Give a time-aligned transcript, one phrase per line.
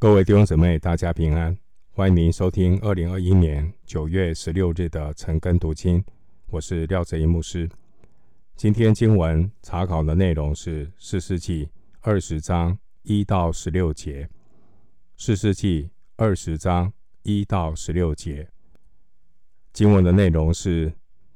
[0.00, 1.54] 各位弟兄姊妹，大家平安！
[1.90, 6.02] 欢迎您收听二零二一年九月十六日的晨更读经。
[6.46, 7.68] 我是廖哲一牧师。
[8.56, 11.68] 今天经文查考的内容是四世纪
[12.00, 14.26] 二十章一到十六节。
[15.18, 16.90] 四世纪二十章
[17.22, 18.48] 一到十六节
[19.70, 20.94] 经文的内容是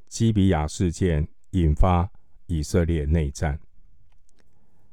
[0.09, 2.11] 基比亚事件引发
[2.47, 3.61] 以色列内战。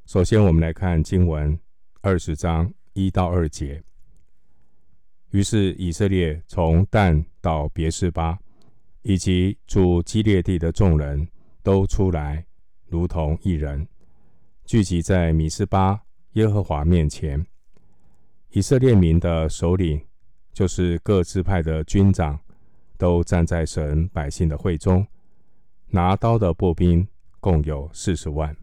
[0.06, 1.58] 首先，我们来看经文
[2.02, 2.74] 二十章。
[3.02, 3.81] 一到二节，
[5.32, 8.37] 于是以色列从但到别是巴，
[9.01, 11.28] 以及住基列地的众人
[11.64, 12.45] 都出来，
[12.87, 13.87] 如同一人，
[14.65, 16.00] 聚集在米斯巴
[16.33, 17.43] 耶和华面前。
[18.51, 20.00] 以色列民的首领，
[20.54, 22.39] 就是各支派的军长，
[22.97, 25.07] 都站在神百姓的会中，
[25.87, 27.07] 拿刀的步兵
[27.39, 28.56] 共有四十万。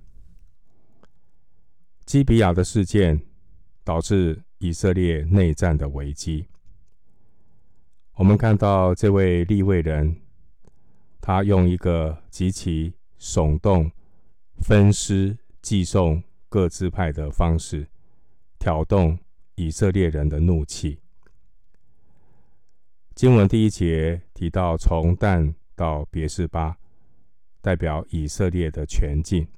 [2.04, 3.27] 基比亚的事件。
[3.88, 6.46] 导致以色列内战的危机。
[8.16, 10.14] 我们看到这位立位人，
[11.22, 13.90] 他用一个极其耸动、
[14.60, 17.88] 分尸、寄送各支派的方式，
[18.58, 19.18] 挑动
[19.54, 20.98] 以色列人的怒气。
[23.14, 26.76] 经文第一节提到，从但到别是巴，
[27.62, 29.48] 代表以色列的全境。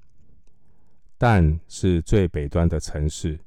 [1.19, 3.41] 但是最北端的城市。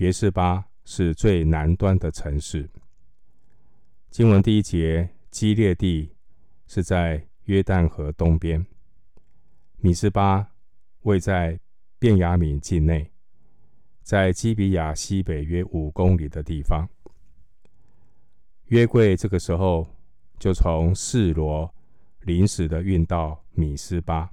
[0.00, 2.70] 别是巴是最南端的城市。
[4.08, 6.16] 经文第一节，基列地
[6.66, 8.64] 是在约旦河东边，
[9.76, 10.52] 米斯巴
[11.02, 11.60] 位在
[11.98, 13.12] 便雅悯境内，
[14.00, 16.88] 在基比亚西北约五公里的地方。
[18.68, 19.86] 约柜这个时候
[20.38, 21.70] 就从示罗
[22.20, 24.30] 临时的运到米斯巴，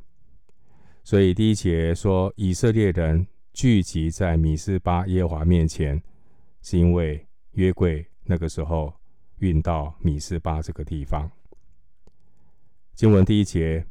[1.04, 3.28] 所以第一节说以色列人。
[3.58, 6.00] 聚集在米斯巴耶华面前，
[6.62, 8.94] 是因为约柜那个时候
[9.40, 11.28] 运到米斯巴这个地方。
[12.94, 13.84] 经文第一节，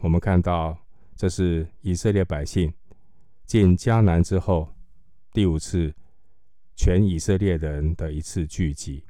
[0.00, 0.76] 我们看到
[1.14, 2.74] 这是以色列百姓
[3.46, 4.74] 进迦南之后
[5.32, 5.94] 第五次
[6.74, 9.04] 全以色列人的一次聚集。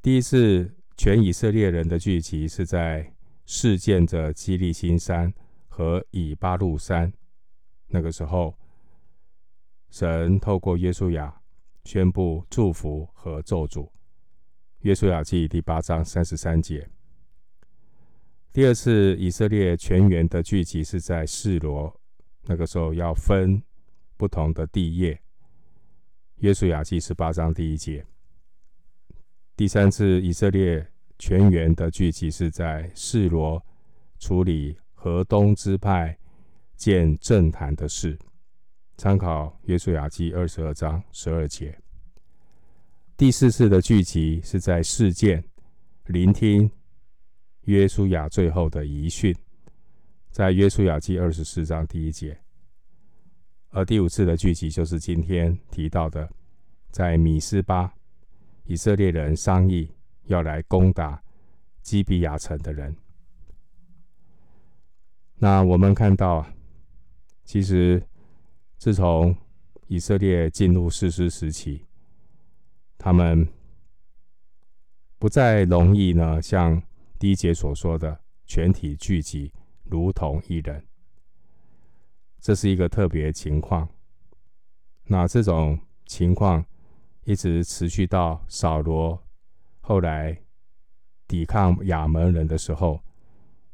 [0.00, 3.12] 第一次全以色列人的聚集是在
[3.44, 5.34] 事件的基利心山
[5.68, 7.12] 和以巴路山。
[7.94, 8.52] 那个时候，
[9.88, 11.32] 神透过约书亚
[11.84, 13.88] 宣布祝福和咒诅。
[14.80, 16.90] 约书亚记第八章三十三节。
[18.52, 22.00] 第二次以色列全员的聚集是在示罗，
[22.42, 23.62] 那个时候要分
[24.16, 25.16] 不同的地业。
[26.38, 28.04] 约书亚记十八章第一节。
[29.54, 30.84] 第三次以色列
[31.16, 33.64] 全员的聚集是在示罗，
[34.18, 36.18] 处理河东支派。
[36.76, 38.18] 见政坛的事，
[38.96, 41.76] 参考约书亚记二十二章十二节。
[43.16, 45.42] 第四次的聚集是在事件，
[46.06, 46.70] 聆听
[47.62, 49.34] 约书亚最后的遗训，
[50.30, 52.38] 在约书亚记二十四章第一节。
[53.70, 56.28] 而第五次的聚集就是今天提到的，
[56.90, 57.94] 在米斯巴，
[58.64, 59.90] 以色列人商议
[60.24, 61.22] 要来攻打
[61.82, 62.94] 基比亚城的人。
[65.36, 66.44] 那我们看到。
[67.44, 68.02] 其实，
[68.78, 69.36] 自从
[69.86, 71.84] 以色列进入士师时期，
[72.96, 73.46] 他们
[75.18, 76.82] 不再容易呢，像
[77.18, 79.52] 第一节所说的全体聚集，
[79.84, 80.84] 如同一人。
[82.40, 83.88] 这是一个特别情况。
[85.04, 86.64] 那这种情况
[87.24, 89.22] 一直持续到扫罗
[89.80, 90.38] 后来
[91.28, 93.00] 抵抗亚扪人的时候，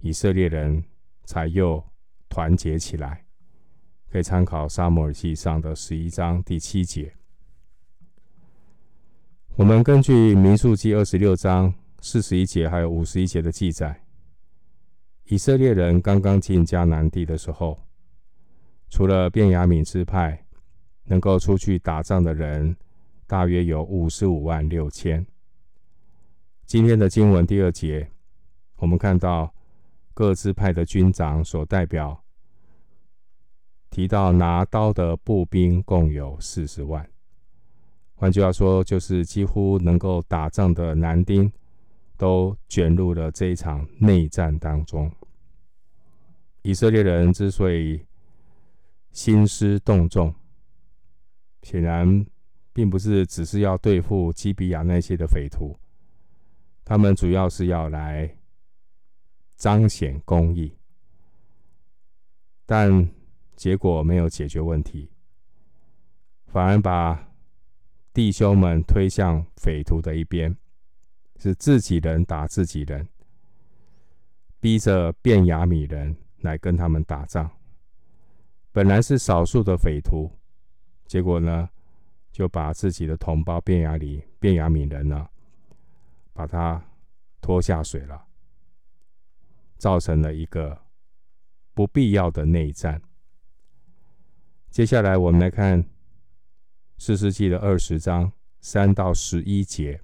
[0.01, 0.85] 以色列人
[1.25, 1.83] 才又
[2.29, 3.25] 团结起来。
[4.11, 7.15] 可以参考《撒母耳记上》的十一章第七节。
[9.55, 14.03] 我们根据《民数记》二十六章四十一节还有五十一节的记载，
[15.27, 17.79] 以色列人刚刚进迦南地的时候，
[18.89, 20.45] 除了便雅悯支派
[21.05, 22.77] 能够出去打仗的人，
[23.29, 25.25] 大约有五十五万六千。
[26.67, 28.11] 今天的经文第二节，
[28.79, 29.55] 我们看到
[30.15, 32.25] 各支派的军长所代表。
[33.91, 37.11] 提到拿刀的步兵共有四十万，
[38.15, 41.53] 换句话说，就是几乎能够打仗的男丁
[42.17, 45.11] 都卷入了这一场内战当中。
[46.63, 48.01] 以色列人之所以
[49.11, 50.33] 兴师动众，
[51.63, 52.25] 显然
[52.73, 55.77] 并不是只是要对付基比亚那些的匪徒，
[56.85, 58.33] 他们主要是要来
[59.57, 60.73] 彰显公义，
[62.65, 63.11] 但。
[63.61, 65.13] 结果没有解决问题，
[66.47, 67.29] 反而把
[68.15, 70.57] 弟兄们推向匪徒的一边，
[71.37, 73.07] 是自己人打自己人，
[74.61, 77.51] 逼着便雅米人来跟他们打仗。
[78.73, 80.33] 本来是少数的匪徒，
[81.07, 81.69] 结果呢，
[82.33, 85.29] 就把自己的同胞便雅里、便雅米人呢，
[86.33, 86.83] 把他
[87.43, 88.25] 拖下水了，
[89.77, 90.81] 造成了一个
[91.75, 93.03] 不必要的内战。
[94.71, 95.85] 接下来我们来看
[96.97, 98.31] 四世纪的二十章
[98.61, 100.01] 三到十一节，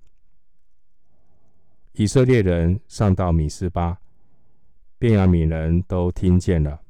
[1.92, 4.00] 以色列人上到米斯巴，
[4.98, 6.80] 便雅悯人都听见了。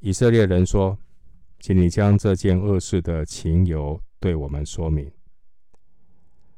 [0.00, 0.98] 以色列人说
[1.60, 5.08] ：“请你将这件恶事的情由对我们说明。”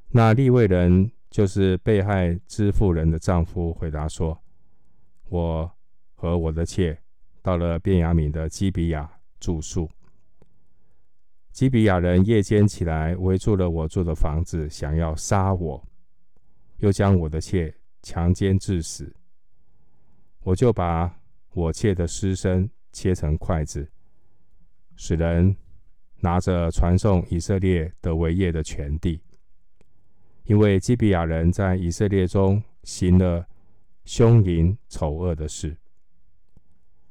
[0.08, 4.40] 那利未人就是被害之妇人的丈夫，回答说
[5.28, 5.70] ：“我
[6.14, 6.98] 和我的妾
[7.42, 9.90] 到了便雅悯的基比亚住宿。
[11.56, 15.82] 基比亚人夜间起来围住了我住的房子，想要杀我，
[16.80, 19.10] 又将我的妾强奸致死。
[20.42, 21.18] 我就把
[21.54, 23.86] 我妾的尸身。”切成筷子，
[24.94, 25.54] 使人
[26.20, 29.20] 拿着传送以色列得为业的全地，
[30.44, 33.46] 因为基比亚人在以色列中行了
[34.06, 35.76] 凶淫丑恶的事。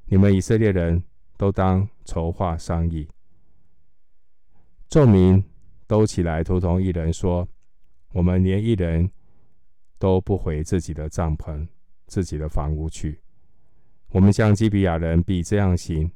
[0.05, 1.03] 你们以色列人
[1.37, 3.07] 都当筹划商议，
[4.95, 5.43] 众民
[5.87, 7.45] 都起来，图同一人说：
[8.13, 9.11] 我们连一人
[9.99, 11.67] 都不回自己的帐篷、
[12.07, 13.19] 自己的房屋去。
[14.11, 16.09] 我们向基比亚人必这样行，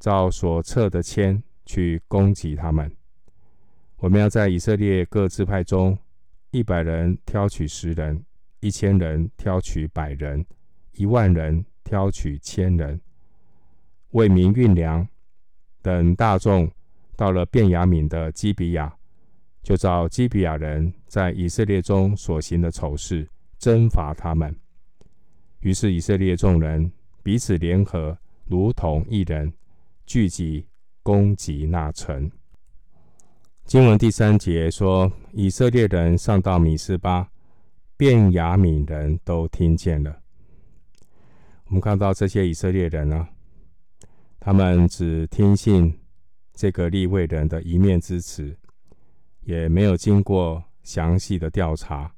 [0.00, 2.90] 照所测的签去攻击他们。
[3.98, 5.96] 我们要在以色列各支派中，
[6.50, 8.20] 一百人挑取十人，
[8.58, 10.44] 一千人挑取百人，
[10.94, 13.00] 一万人挑取千人，
[14.10, 15.06] 为民运粮。
[15.82, 16.68] 等大众
[17.16, 18.94] 到了便雅悯的基比亚，
[19.62, 23.26] 就照基比亚人在以色列中所行的丑事，
[23.58, 24.54] 征伐他们。
[25.60, 26.92] 于是以色列众人
[27.22, 29.52] 彼此联合，如同一人，
[30.04, 30.66] 聚集
[31.02, 32.30] 攻击那城。
[33.64, 37.28] 经文第三节说，以色列人上到米斯巴，
[37.96, 40.20] 便雅悯人都听见了。
[41.66, 43.28] 我们看到这些以色列人、啊，
[44.38, 45.98] 他们只听信
[46.56, 48.58] 这个利未人的一面之词，
[49.42, 52.12] 也没有经过详细的调查。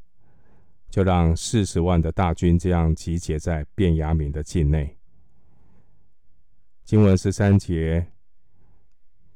[0.91, 4.97] 就让四十万的大军这样集结在便雅悯的境内。
[6.83, 8.11] 经文十三节，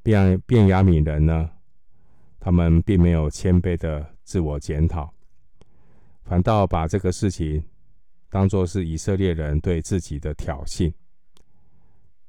[0.02, 1.50] 便便雅悯人呢，
[2.40, 5.12] 他们并没有谦卑的自我检讨，
[6.24, 7.62] 反倒把这个事情
[8.30, 10.90] 当作是以色列人对自己的挑衅，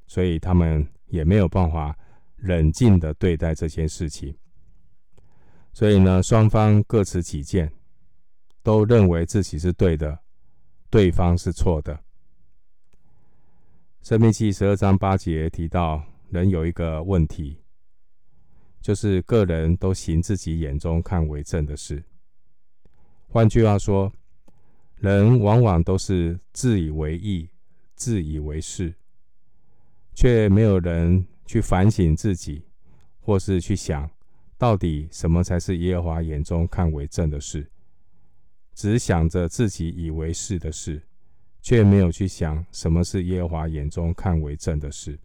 [0.06, 1.98] 所以他们也没有办法
[2.44, 4.38] 冷静的对待这件事情。
[5.74, 7.74] 所以呢，双方各持己见。
[8.66, 10.18] 都认为自己是对的，
[10.90, 12.00] 对方是错的。
[14.02, 17.60] 生命记十二章八节提到，人有一个问题，
[18.80, 22.02] 就是个人都行自己眼中看为正的事。
[23.28, 24.10] 换句话说，
[24.96, 27.50] 人往往都是自以为义、
[27.96, 28.96] 自以为是，
[30.14, 32.64] 却没有人去反省自己，
[33.22, 34.10] 或是去想
[34.58, 37.70] 到底什么才是耶和华眼中看为正的事。
[38.74, 41.00] 只想着自己以为是的事，
[41.62, 45.20] 却没有去想什么是耶和华眼中看为正的事。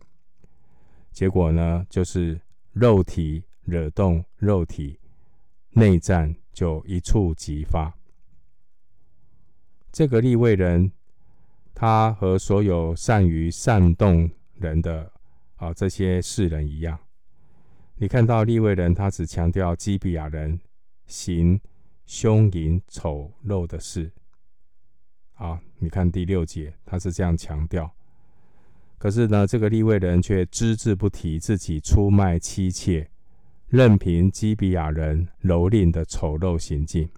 [1.12, 2.38] 结果呢，就是
[2.74, 5.00] 肉体惹动肉体，
[5.70, 7.90] 内战就一触即发。
[9.90, 10.92] 这个立位人，
[11.74, 15.10] 他和所有善于煽动人的
[15.58, 16.98] 啊这些世人一样，
[17.96, 20.58] 你看到利未人，他只强调基比亚人
[21.06, 21.60] 行。
[22.08, 24.10] 凶淫丑陋的事，
[25.34, 27.94] 啊，你看第六节，他是这样强调。
[28.96, 33.10] 可是呢，这个利未人却只字不提自己出卖妻妾，
[33.66, 37.10] 任凭基比亚人蹂躏的丑陋行径。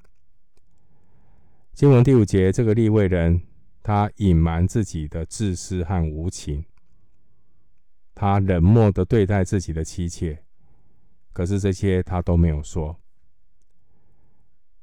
[1.72, 3.40] 经文第五节，这个利未人
[3.84, 6.64] 他隐瞒自己的自私和无情，
[8.20, 10.44] 他冷漠的对待自己的妻妾，
[11.32, 13.00] 可是这些他都没有说。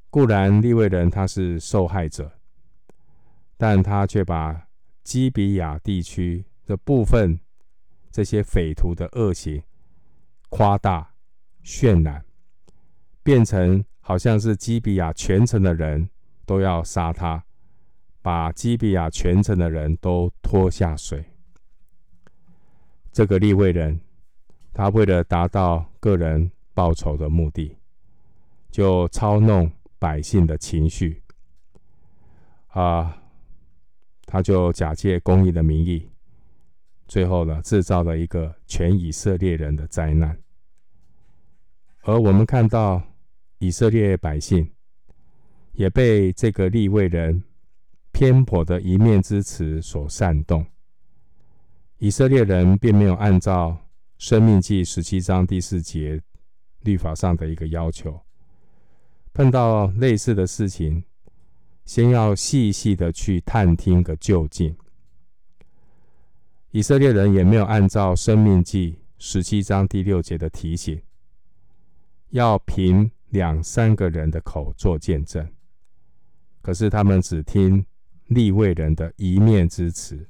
[0.09, 2.39] 固然利未人他是受害者，
[3.55, 4.67] 但他却把
[5.03, 7.39] 基比亚地区的部分
[8.09, 9.61] 这些匪徒的恶行
[10.49, 11.13] 夸大
[11.63, 12.25] 渲染，
[13.21, 16.09] 变成好像是基比亚全城的人
[16.43, 17.45] 都要杀他，
[18.23, 21.23] 把基比亚全城的人都拖下水。
[23.17, 23.99] 这个立位人，
[24.75, 27.75] 他为了达到个人报仇的目的，
[28.69, 31.23] 就操弄百姓的情绪，
[32.67, 33.19] 啊，
[34.27, 36.07] 他就假借公义的名义，
[37.07, 40.39] 最后呢，制造了一个全以色列人的灾难。
[42.03, 43.01] 而我们看到
[43.57, 44.69] 以色列百姓
[45.71, 47.41] 也被这个立位人
[48.11, 50.63] 偏颇的一面之词所煽动，
[51.99, 53.71] 以色列人并没有按照
[54.19, 56.21] 《生命记》十七章第四节
[56.81, 58.21] 律法上的一个要求。
[59.33, 61.03] 碰到类似的事情，
[61.85, 64.75] 先要细细的去探听个究竟。
[66.69, 71.01] 以色列人也没有按照《生命记》十七章第六节的提醒，
[72.29, 75.51] 要凭两三个人的口做见证。
[76.61, 77.83] 可是他们只听
[78.27, 80.29] 利未人的一面之词。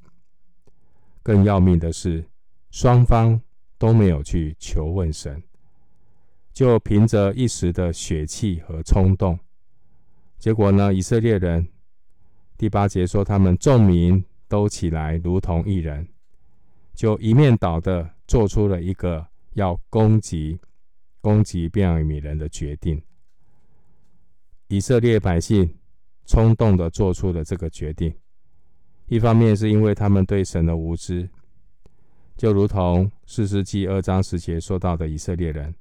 [1.27, 2.24] 更要命的是，
[2.72, 3.41] 双方
[3.77, 5.43] 都没有去求问神。
[6.53, 9.38] 就凭着一时的血气和冲动，
[10.39, 10.93] 结果呢？
[10.93, 11.67] 以色列人
[12.57, 16.07] 第八节说，他们众民都起来，如同一人，
[16.96, 20.57] 就一面倒的做出了一个要攻击
[21.19, 23.01] 攻击便雅悯人的决定。
[24.69, 25.77] 以色列百姓
[26.25, 28.15] 冲动的做出了这个决定，
[29.08, 31.30] 一方面是因为他们对神的无知，
[32.36, 35.74] 就如同四世纪二章十节说到的以色列人。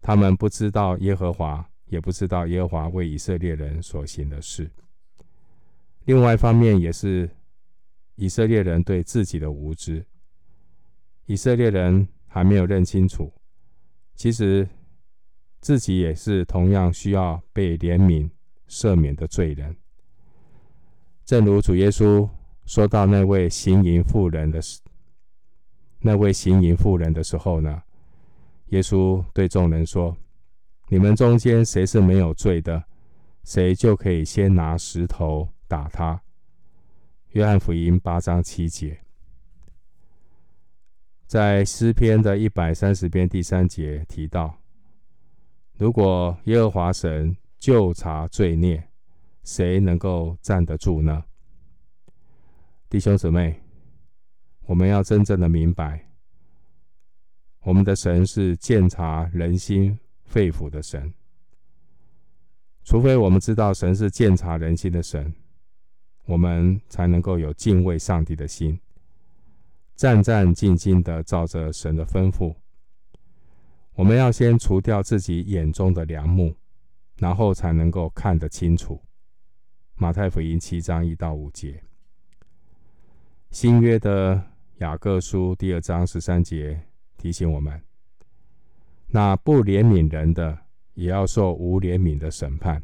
[0.00, 4.70] 他们不知道耶和华，也不知道耶和华为以色列人所行的事。
[6.04, 7.28] 另外一方面，也是
[8.14, 10.04] 以色列人对自己的无知。
[11.26, 13.32] 以色列人还没有认清楚，
[14.14, 14.66] 其实
[15.60, 18.30] 自己也是同样需要被怜悯
[18.68, 19.76] 赦免的罪人。
[21.26, 22.28] 正如主耶稣
[22.66, 24.80] 说到那位行淫妇人的时，
[25.98, 27.82] 那位行淫妇人的时候呢，
[28.66, 30.16] 耶稣对众人说
[30.88, 32.84] ：“你们中间谁是没有罪的，
[33.42, 36.22] 谁就可以先拿石头打他。”
[37.34, 38.96] 约翰福音八章七节，
[41.26, 44.56] 在诗篇的一百三十篇第三节提到
[45.76, 48.88] ：“如果耶和华神就查罪孽，
[49.46, 51.24] 谁能够站得住呢？”
[52.90, 53.62] 弟兄姊妹，
[54.66, 56.04] 我们要真正的明白。
[57.62, 61.12] 我们的神是鉴察人心肺腑的神，
[62.84, 65.34] 除非我们知道神是鉴察人心的神，
[66.26, 68.78] 我们才能够有敬畏上帝的心，
[69.96, 72.54] 战战兢兢的照着神的吩咐。
[73.94, 76.54] 我们要先除掉自己眼中的梁木，
[77.16, 79.00] 然后才能够看得清楚。
[79.98, 81.82] 马太福音七章一到五节，
[83.50, 84.44] 新约的
[84.76, 86.78] 雅各书第二章十三节。
[87.16, 87.80] 提醒我们，
[89.06, 90.58] 那不怜悯人的，
[90.92, 92.82] 也要受无怜悯的审判。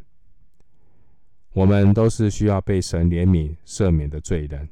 [1.53, 4.67] 我们都是需要被神怜悯赦免的罪人。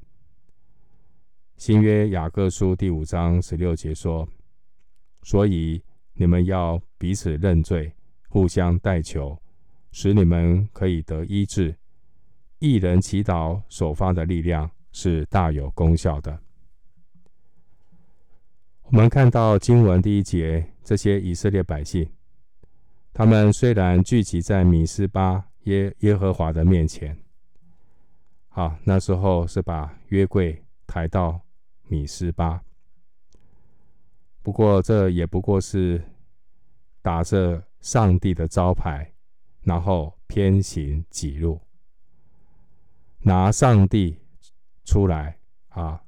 [1.59, 4.27] 新约雅各书第五章十六节说
[5.23, 5.83] ：“所以
[6.15, 7.93] 你们要彼此认罪，
[8.31, 9.39] 互相代求，
[9.93, 11.77] 使你们可以得医治。
[12.61, 16.39] 一人祈祷所发的力量是大有功效的。”
[18.85, 22.11] 我们看到经文第一节，这些以色列百姓，
[23.13, 27.17] 他们虽然聚集在米斯巴耶耶和华的面前，
[28.49, 31.41] 好，那时候是把约柜抬到
[31.87, 32.63] 米斯巴，
[34.43, 36.03] 不过这也不过是
[37.01, 39.13] 打着上帝的招牌，
[39.63, 41.61] 然后偏行己路，
[43.23, 44.19] 拿上帝
[44.85, 46.03] 出来啊，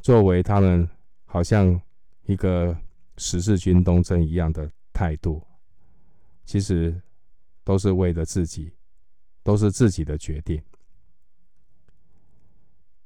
[0.00, 0.88] 作为他们。
[1.26, 1.82] 好像
[2.26, 2.78] 一个
[3.16, 5.44] 十字军东征一样的态度，
[6.44, 7.02] 其实
[7.64, 8.72] 都是为了自己，
[9.42, 10.62] 都是自己的决定。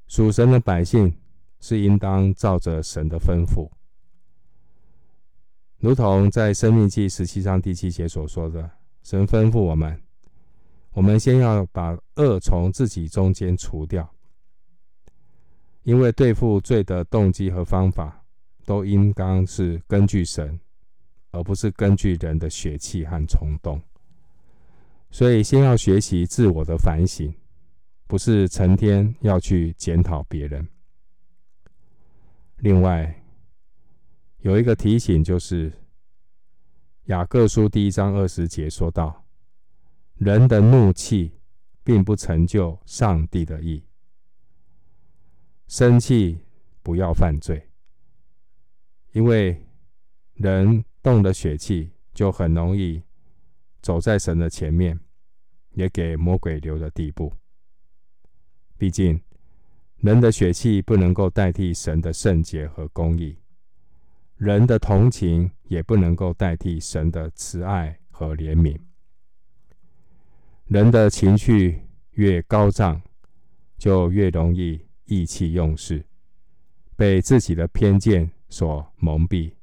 [0.08, 1.18] 属神的百姓
[1.58, 3.70] 是应当照着神的吩咐，
[5.78, 8.70] 如同在《申命记》十七章第七节所说的
[9.02, 10.02] ：“神吩咐我们，
[10.98, 14.12] 我们先要把恶从自己中间除掉。”
[15.84, 18.20] 因为对付罪的动机和方法，
[18.66, 20.58] 都应当是根据神，
[21.30, 23.80] 而不是根据人的血气和冲动。
[25.08, 27.32] 所以，先要学习自我的反省，
[28.08, 30.66] 不是成天要去检讨别人。
[32.56, 33.22] 另外，
[34.38, 35.72] 有一个提醒，就是
[37.04, 39.24] 雅各书第一章二十节说道
[40.18, 41.32] ：“人的怒气
[41.82, 43.82] 并不成就上帝的意。”
[45.68, 46.38] 生气
[46.82, 47.68] 不要犯罪，
[49.12, 49.62] 因为
[50.34, 53.02] 人动了血气，就很容易
[53.82, 54.98] 走在神的前面，
[55.72, 57.32] 也给魔鬼留的地步。
[58.78, 59.20] 毕竟，
[59.96, 63.36] 人的血气不能够代替神的圣洁和公义，
[64.36, 68.87] 人的同情也不能够代替神的慈爱和怜悯。
[70.68, 73.00] 人的情绪越高涨，
[73.78, 76.04] 就越容易意气用事，
[76.94, 79.54] 被自己的偏见所蒙蔽，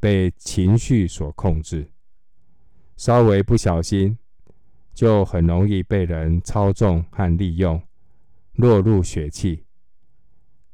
[0.00, 1.88] 被情绪所控制。
[2.96, 4.18] 稍微不小心，
[4.92, 7.80] 就很容易被人操纵和利用。
[8.54, 9.64] 落入血气，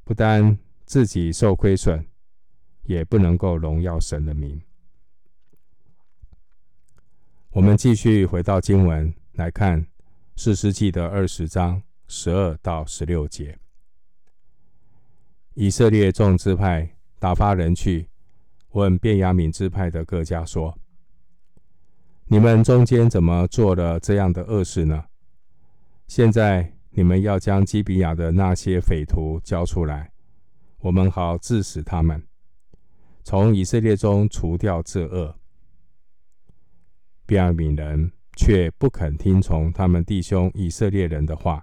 [0.04, 2.06] 不单自己受亏损，
[2.84, 4.60] 也不能够荣耀神的名。
[7.50, 9.86] 我们继续回到经文来看，
[10.36, 13.58] 四世纪的二十章十二到十六节。
[15.54, 18.10] 以色列众支派打发人去
[18.72, 20.78] 问便雅悯支派的各家说
[22.28, 25.06] ：“你们中间怎么做了这样的恶事呢？
[26.06, 30.10] 现在。”你们要将基比亚的那些匪徒交出来，
[30.80, 32.26] 我们好治死他们，
[33.22, 35.36] 从以色列中除掉这恶。
[37.26, 38.10] 便雅悯人
[38.42, 41.62] 却不肯听从他们弟兄以色列人的话。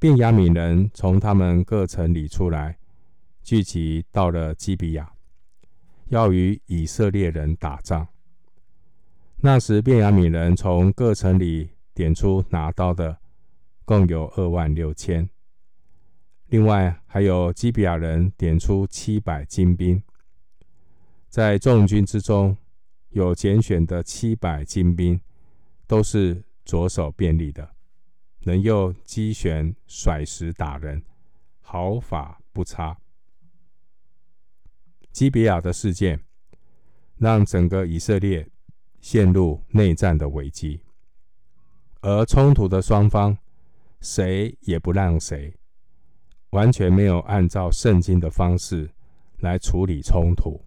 [0.00, 2.76] 便雅悯人从他们各城里出来，
[3.44, 5.12] 聚集到了基比亚，
[6.08, 8.08] 要与以色列人打仗。
[9.36, 13.18] 那时，便雅悯人从各城里点出拿刀的。
[13.84, 15.28] 共有二万六千，
[16.46, 20.00] 另外还有基比亚人点出七百精兵，
[21.28, 22.56] 在众军之中
[23.10, 25.20] 有拣选的七百精兵，
[25.92, 27.68] 都是左手便利的，
[28.44, 31.04] 能用机旋甩石打人，
[31.60, 32.96] 毫发不差。
[35.10, 36.18] 基比亚的事件
[37.18, 38.48] 让整个以色列
[39.02, 40.80] 陷入内战的危机，
[42.00, 43.36] 而冲突的双方。
[44.00, 45.54] 谁也不让谁，
[46.52, 48.90] 完全没有按照圣经的方式
[49.40, 50.64] 来处理冲突，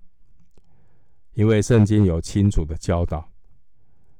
[1.33, 3.27] 因为圣经有清楚的教导，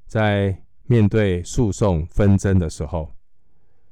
[0.07, 3.15] 在面对诉讼纷争的时候，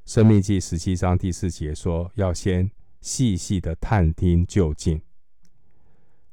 [0.12, 2.70] 《申命记》十七章第四节说，要先
[3.02, 5.02] 细细的探听究竟，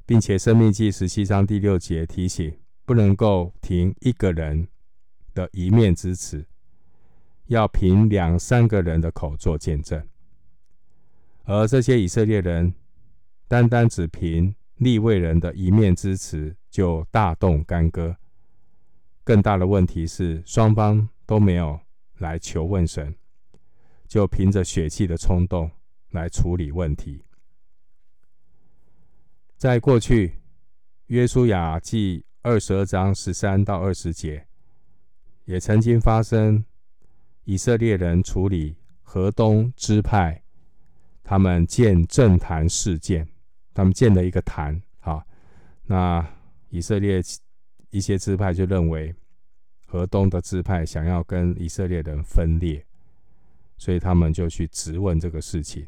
[0.04, 4.68] 并且《申命记》十七章第六节提醒，不能够凭一个人
[5.32, 6.44] 的一面之词。
[7.46, 10.06] 要凭两三个人的口做见证，
[11.42, 12.72] 而这些以色列人
[13.48, 18.14] 单单只凭利未人的一面之词就大动干戈。
[19.30, 21.78] 更大的问题是，双方都没有
[22.18, 23.14] 来求问神，
[24.08, 25.70] 就凭着血气的冲动
[26.10, 27.22] 来处理问题。
[29.56, 30.34] 在过去，
[31.06, 34.48] 约书亚记二十二章十三到二十节，
[35.44, 36.64] 也曾经发生。
[37.44, 40.42] 以色列人处理河东支派，
[41.22, 43.28] 他们建政坛事件，
[43.72, 45.24] 他们建了一个坛，好，
[45.84, 46.28] 那
[46.70, 47.22] 以色列
[47.90, 49.14] 一些支派就认为
[49.86, 52.84] 河东的支派想要跟以色列人分裂，
[53.76, 55.86] 所以他们就去质问这个事情。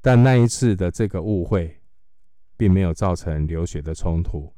[0.00, 1.80] 但那一次的这个误会，
[2.56, 4.52] 并没有造成流血的冲突，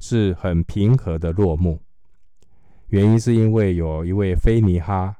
[0.00, 1.82] 是很平和的落幕。
[2.88, 5.16] 原因是因为有一位菲尼哈，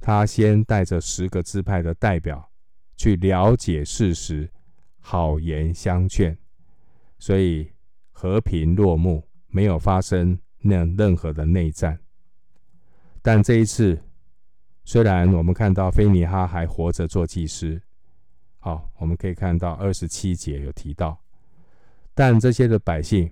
[0.00, 2.50] 他先带着十个支派的代表
[2.96, 4.50] 去了解事实，
[4.98, 6.36] 好言相劝，
[7.18, 7.70] 所以
[8.10, 9.22] 和平落幕，
[9.54, 11.96] 没有发生那任何的内战。
[13.22, 14.02] 但这一次，
[14.84, 17.80] 虽然我们看到菲尼哈还活着做祭司，
[18.58, 21.16] 好，我们可以看到二十七节有提到，
[22.14, 23.30] 但这些的百姓，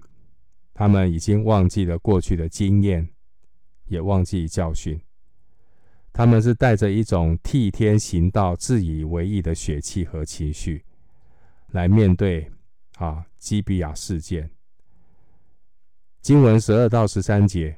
[0.72, 3.08] 他们已经忘记了过去的经验。
[3.86, 4.98] 也忘记教训，
[6.14, 10.82] 他们是带着一种替天行道、自以为义的血气和情绪
[11.72, 12.50] 来面对
[12.96, 14.48] 啊基比亚事件。
[16.22, 17.76] 经文十二到十三节，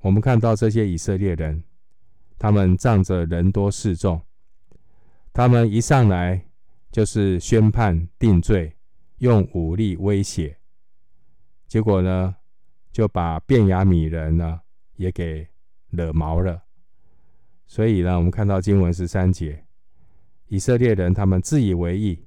[0.00, 1.62] 我们看到这些以色列人，
[2.38, 4.20] 他们仗着人多势众，
[5.32, 6.42] 他们一上来
[6.90, 8.74] 就是宣判定罪，
[9.18, 10.56] 用武力威胁，
[11.68, 12.34] 结果呢，
[12.90, 14.60] 就把便雅悯人呢。
[14.96, 15.48] 也给
[15.88, 16.62] 惹毛了，
[17.66, 19.64] 所以呢，我们看到经文十三节，
[20.48, 22.26] 以色列人他们自以为意，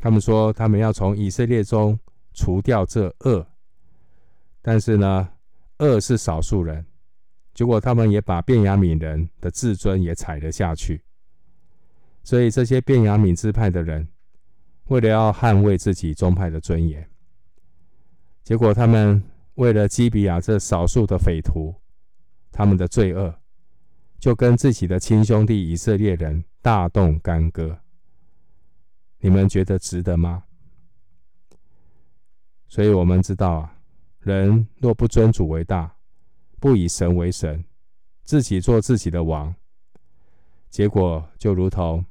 [0.00, 1.96] 他们说他们要从以色列中
[2.32, 3.46] 除掉这恶，
[4.62, 5.28] 但是呢，
[5.78, 6.84] 恶是少数人，
[7.54, 11.02] 结果他们也把便雅悯人的自尊也踩了下去，
[12.22, 14.06] 所以这些便雅悯支派的人，
[14.88, 17.08] 为了要捍卫自己宗派的尊严，
[18.42, 19.22] 结果他们
[19.54, 21.74] 为了基比亚这少数的匪徒，
[22.52, 23.34] 他们的罪恶，
[24.18, 27.78] 就跟自己的亲兄弟以色列人大动干戈。
[29.18, 30.44] 你们觉得值得吗？
[32.68, 33.79] 所以我们知道啊，
[34.20, 35.96] 人若不尊主为大，
[36.58, 37.64] 不以神为神，
[38.22, 39.54] 自己做自己的王，
[40.68, 42.04] 结果就如同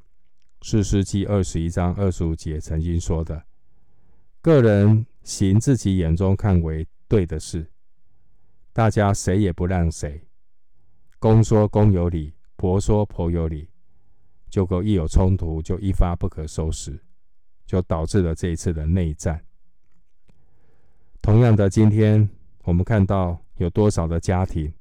[0.61, 3.43] 士师记二十一章二十五节曾经说的：
[4.41, 7.65] 个人行自己眼中看为对的事，
[8.73, 10.27] 大家谁也不让谁，
[11.19, 13.69] 公说公有理，婆说婆有理。
[14.49, 16.99] 结果一有冲突，就一发不可收拾，
[17.67, 19.45] 就导致了这一次的内战。
[21.29, 22.27] 同样的，今天
[22.63, 24.73] 我们看到有多少的家庭，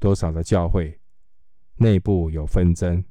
[0.00, 0.98] 多少的教会
[1.76, 3.04] 内部有纷争，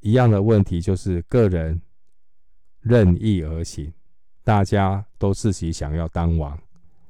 [0.00, 1.78] 一样的问题就是个人
[2.80, 3.92] 任意而行，
[4.42, 6.58] 大家都自己想要当王，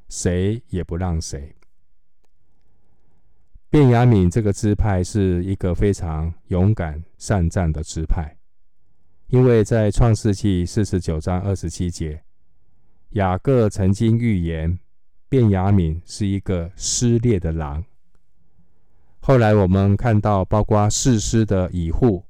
[0.08, 1.54] 谁也不让谁。
[3.68, 8.36] 便雅悯这个支派是一个非常勇敢善战的支派，
[9.28, 12.20] 因为在创世纪四十九章二十七节，
[13.10, 14.78] 雅各曾经预言
[15.28, 17.84] 便雅悯是一个撕裂的狼。
[19.18, 22.24] 后来我们看到，包括士师的以户，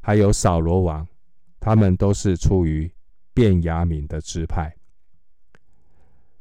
[0.00, 1.06] 还有扫罗王，
[1.60, 2.90] 他们都是出于
[3.34, 4.74] 便雅悯的支派。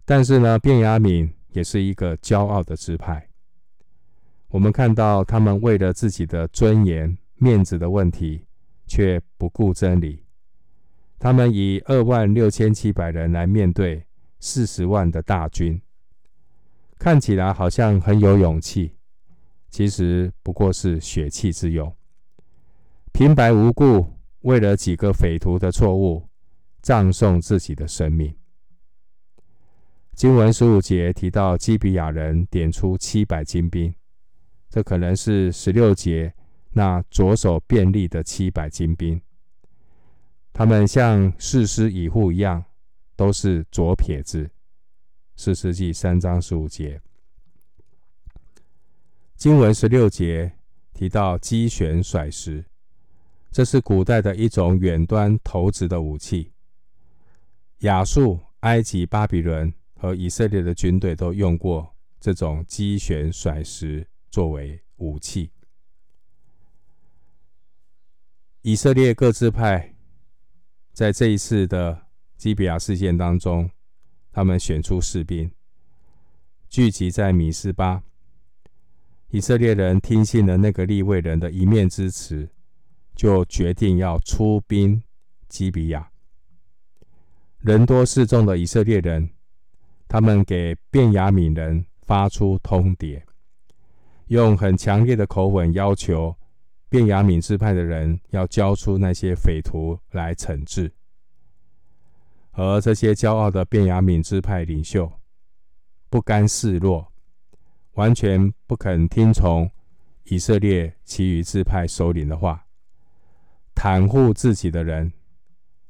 [0.05, 3.27] 但是呢，便雅悯也是一个骄傲的支派。
[4.47, 8.45] 我们看到他们为了自己的尊严、面子的问题，
[8.85, 10.23] 却不顾真理。
[11.19, 14.05] 他们以二万六千七百人来面对
[14.39, 15.81] 四十万的大军，
[16.99, 18.95] 看起来好像很有勇气，
[19.69, 21.91] 其实不过是血气之勇。
[23.11, 24.05] 平白无故
[24.41, 26.29] 为了几个匪徒的错误，
[26.81, 28.35] 葬送自己的生命。
[30.13, 33.93] 经文十五节提到基比亚人点出七百精兵。
[34.69, 36.33] 这可能是十六节
[36.71, 39.19] 那左手便利的七百精兵，
[40.57, 42.65] 他们像四师一户一样，
[43.15, 44.49] 都是左撇子。
[45.35, 46.99] 四世纪三章十五节，
[49.35, 50.51] 经文十六节
[50.95, 52.65] 提到机旋甩石，
[53.51, 56.51] 这是古代的一种远端投掷的武器。
[57.81, 64.07] 亚述、埃及、巴比伦和以色列的军队都用过这种机旋甩石。
[64.31, 65.51] 作为武器，
[68.63, 69.95] 以色列各支派
[70.97, 72.07] 在这一次的
[72.37, 73.69] 基比亚事件当中，
[74.31, 75.51] 他们选出士兵，
[76.69, 78.01] 聚集在米斯巴。
[79.29, 82.49] 以色列人听信了那个利未人的一面之词，
[83.15, 85.03] 就决定要出兵
[85.47, 86.09] 基比亚。
[87.59, 89.29] 人多势众的以色列人，
[90.07, 93.21] 他们给便雅悯人发出通牒。
[94.29, 96.35] 用很强烈的口吻要求
[96.89, 100.91] 便雅悯支派的人要交出那些匪徒来惩治，
[102.51, 105.11] 而这些骄傲的便雅悯支派领袖
[106.09, 107.11] 不甘示弱，
[107.93, 109.69] 完全不肯听从
[110.23, 112.65] 以色列其余支派首领的话，
[113.75, 115.11] 袒护自己的人，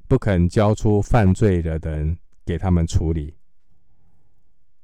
[0.08, 3.36] 不肯交出犯罪的人给他们处理。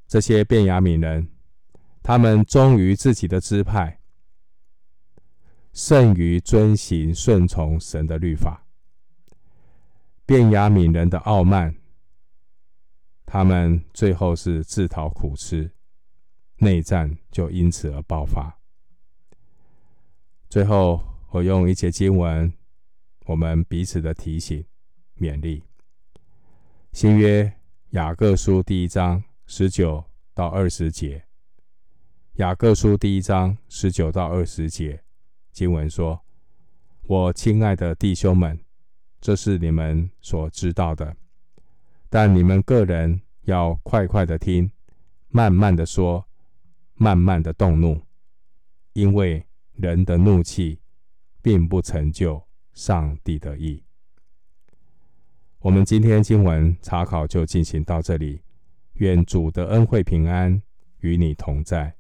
[0.08, 1.30] 这些便雅悯人。
[2.06, 3.98] 他们忠于自己的支派，
[5.74, 8.66] 胜于遵行顺从神的律法。
[10.26, 11.76] 便雅悯人的傲慢，
[13.26, 15.70] 他们最后是自讨苦吃，
[16.58, 18.58] 内战就因此而爆发。
[20.48, 22.54] 最后，我用一节经文，
[23.26, 24.64] 我们彼此的提醒、
[25.18, 25.64] 勉励。
[26.92, 27.52] 新约
[27.90, 30.06] 雅各书第一章十九
[30.36, 31.26] 到二十节。
[32.34, 35.04] 雅各书第一章十九到二十节
[35.54, 36.26] 经文说
[37.08, 38.60] ：“我亲爱的弟兄们，
[39.22, 41.16] 这是你们所知道的，
[42.10, 44.72] 但你们个人要快快的听，
[45.30, 46.26] 慢慢的说，
[46.96, 48.02] 慢慢的动怒，
[48.94, 50.80] 因为人的怒气
[51.42, 53.84] 并不成就上帝的意。”
[55.60, 58.42] 我们今天经文查考就进行到这里，
[58.94, 60.62] 愿主的恩惠平安
[61.00, 61.96] 与你同在。